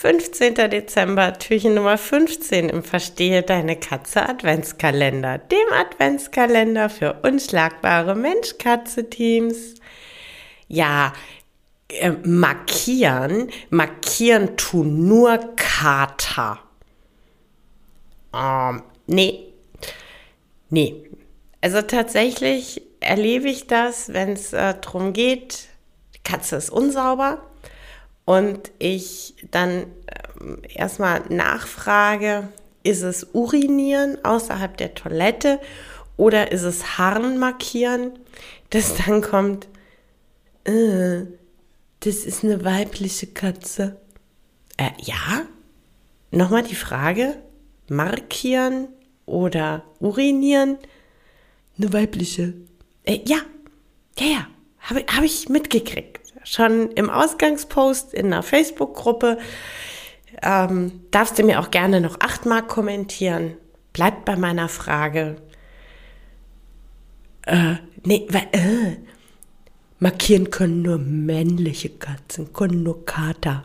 15. 0.00 0.54
Dezember, 0.54 1.34
Türchen 1.34 1.74
Nummer 1.74 1.98
15 1.98 2.70
im 2.70 2.82
Verstehe 2.82 3.42
deine 3.42 3.76
Katze 3.76 4.26
Adventskalender, 4.26 5.36
dem 5.36 5.72
Adventskalender 5.74 6.88
für 6.88 7.20
unschlagbare 7.22 8.14
Mensch-Katze-Teams. 8.14 9.74
Ja, 10.68 11.12
äh, 11.90 12.12
markieren, 12.24 13.50
markieren 13.68 14.56
tun 14.56 15.06
nur 15.06 15.36
Kater. 15.56 16.60
Ähm, 18.34 18.82
nee, 19.06 19.52
nee. 20.70 21.10
Also 21.60 21.82
tatsächlich 21.82 22.80
erlebe 23.00 23.50
ich 23.50 23.66
das, 23.66 24.14
wenn 24.14 24.30
es 24.30 24.54
äh, 24.54 24.76
darum 24.80 25.12
geht, 25.12 25.68
Katze 26.24 26.56
ist 26.56 26.70
unsauber 26.70 27.49
und 28.30 28.70
ich 28.78 29.34
dann 29.50 29.86
äh, 30.06 30.72
erstmal 30.72 31.22
nachfrage, 31.30 32.48
ist 32.84 33.02
es 33.02 33.26
Urinieren 33.32 34.24
außerhalb 34.24 34.76
der 34.76 34.94
Toilette 34.94 35.58
oder 36.16 36.52
ist 36.52 36.62
es 36.62 36.96
Harn 36.96 37.38
markieren, 37.38 38.12
dass 38.70 38.94
dann 38.94 39.20
kommt, 39.20 39.66
äh, 40.62 41.22
das 42.04 42.18
ist 42.18 42.44
eine 42.44 42.64
weibliche 42.64 43.26
Katze. 43.26 43.96
Äh, 44.76 44.90
ja? 45.02 45.42
Nochmal 46.30 46.62
die 46.62 46.76
Frage, 46.76 47.36
markieren 47.88 48.86
oder 49.26 49.82
urinieren? 49.98 50.78
Eine 51.76 51.92
weibliche. 51.92 52.54
Äh, 53.02 53.22
ja, 53.26 53.38
ja, 54.20 54.26
ja, 54.26 54.46
habe 54.78 55.04
hab 55.08 55.24
ich 55.24 55.48
mitgekriegt 55.48 56.19
schon 56.50 56.90
im 56.92 57.08
Ausgangspost 57.10 58.12
in 58.12 58.26
einer 58.26 58.42
Facebook-Gruppe. 58.42 59.38
Ähm, 60.42 61.02
darfst 61.12 61.38
du 61.38 61.44
mir 61.44 61.60
auch 61.60 61.70
gerne 61.70 62.00
noch 62.00 62.18
achtmal 62.18 62.66
kommentieren. 62.66 63.54
Bleibt 63.92 64.24
bei 64.24 64.34
meiner 64.34 64.68
Frage. 64.68 65.36
Äh, 67.46 67.74
nee, 68.04 68.26
weil, 68.30 68.48
äh, 68.50 68.96
markieren 70.00 70.50
können 70.50 70.82
nur 70.82 70.98
männliche 70.98 71.90
Katzen, 71.90 72.52
können 72.52 72.82
nur 72.82 73.04
Kater. 73.06 73.62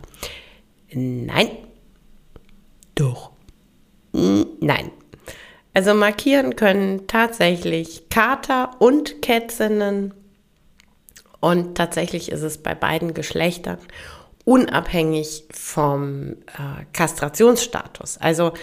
Nein. 0.94 1.50
Doch. 2.94 3.32
Hm, 4.14 4.46
nein. 4.62 4.92
Also 5.74 5.96
markieren 5.96 6.56
können 6.56 7.08
tatsächlich 7.08 8.10
Kater 8.10 8.80
und 8.80 9.24
Kätzinnen 9.24 10.14
und 11.46 11.76
tatsächlich 11.76 12.32
ist 12.32 12.42
es 12.42 12.58
bei 12.58 12.74
beiden 12.74 13.14
Geschlechtern 13.14 13.78
unabhängig 14.46 15.44
vom 15.52 16.38
äh, 16.48 16.86
Kastrationsstatus. 16.92 18.18
Also 18.18 18.54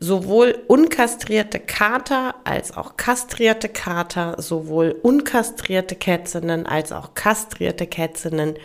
sowohl 0.00 0.58
unkastrierte 0.66 1.60
Kater 1.60 2.34
als 2.42 2.76
auch 2.76 2.96
kastrierte 2.96 3.68
Kater, 3.68 4.42
sowohl 4.42 4.98
unkastrierte 5.00 5.94
Kätzinnen 5.94 6.66
als 6.66 6.90
auch 6.90 7.14
kastrierte 7.14 7.86
Kätzinnen 7.86 8.56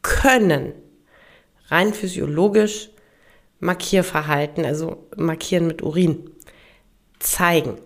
können 0.00 0.72
rein 1.68 1.92
physiologisch 1.92 2.88
Markierverhalten, 3.60 4.64
also 4.64 5.06
markieren 5.14 5.66
mit 5.66 5.82
Urin, 5.82 6.30
zeigen. 7.18 7.76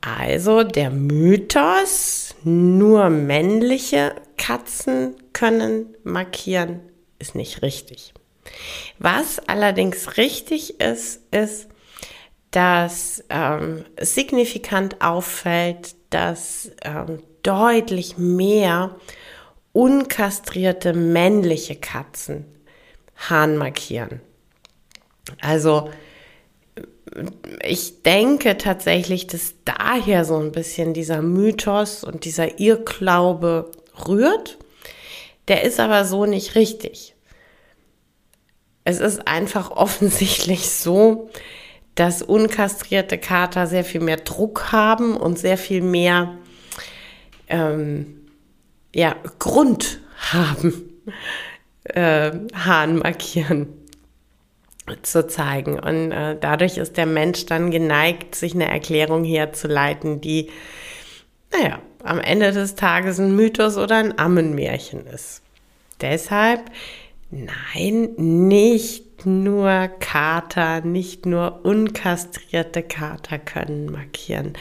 Also 0.00 0.62
der 0.62 0.90
Mythos, 0.90 2.27
nur 2.44 3.10
männliche 3.10 4.14
Katzen 4.36 5.16
können 5.32 5.96
markieren, 6.04 6.80
ist 7.18 7.34
nicht 7.34 7.62
richtig. 7.62 8.14
Was 8.98 9.38
allerdings 9.40 10.16
richtig 10.16 10.80
ist, 10.80 11.22
ist, 11.30 11.68
dass 12.50 13.24
ähm, 13.28 13.84
signifikant 14.00 15.02
auffällt, 15.02 15.96
dass 16.10 16.70
ähm, 16.82 17.22
deutlich 17.42 18.16
mehr 18.16 18.96
unkastrierte 19.72 20.94
männliche 20.94 21.76
Katzen 21.76 22.46
Hahn 23.28 23.56
markieren. 23.56 24.20
Also 25.40 25.90
ich 27.62 28.02
denke 28.02 28.58
tatsächlich, 28.58 29.26
dass 29.26 29.54
daher 29.64 30.24
so 30.24 30.36
ein 30.38 30.52
bisschen 30.52 30.94
dieser 30.94 31.22
Mythos 31.22 32.04
und 32.04 32.24
dieser 32.24 32.58
Irrglaube 32.58 33.70
rührt. 34.06 34.58
Der 35.48 35.64
ist 35.64 35.80
aber 35.80 36.04
so 36.04 36.26
nicht 36.26 36.54
richtig. 36.54 37.14
Es 38.84 39.00
ist 39.00 39.26
einfach 39.26 39.70
offensichtlich 39.76 40.70
so, 40.70 41.30
dass 41.94 42.22
unkastrierte 42.22 43.18
Kater 43.18 43.66
sehr 43.66 43.84
viel 43.84 44.00
mehr 44.00 44.18
Druck 44.18 44.70
haben 44.70 45.16
und 45.16 45.38
sehr 45.38 45.58
viel 45.58 45.82
mehr 45.82 46.38
ähm, 47.48 48.28
ja, 48.94 49.16
Grund 49.38 50.00
haben, 50.32 51.02
äh, 51.84 52.30
Hahn 52.54 52.98
markieren 52.98 53.87
zu 55.02 55.26
zeigen. 55.26 55.78
Und 55.78 56.12
äh, 56.12 56.36
dadurch 56.40 56.78
ist 56.78 56.96
der 56.96 57.06
Mensch 57.06 57.46
dann 57.46 57.70
geneigt, 57.70 58.34
sich 58.34 58.54
eine 58.54 58.70
Erklärung 58.70 59.24
herzuleiten, 59.24 60.20
die, 60.20 60.50
naja, 61.52 61.80
am 62.02 62.20
Ende 62.20 62.52
des 62.52 62.74
Tages 62.74 63.18
ein 63.18 63.34
Mythos 63.34 63.76
oder 63.76 63.96
ein 63.96 64.18
Ammenmärchen 64.18 65.06
ist. 65.06 65.42
Deshalb, 66.00 66.60
nein, 67.30 68.10
nicht 68.16 69.26
nur 69.26 69.88
Kater, 70.00 70.80
nicht 70.82 71.26
nur 71.26 71.64
unkastrierte 71.64 72.82
Kater 72.82 73.38
können 73.38 73.90
markieren. 73.90 74.52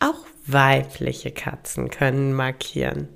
Auch 0.00 0.26
weibliche 0.46 1.30
Katzen 1.30 1.90
können 1.90 2.32
markieren. 2.32 3.08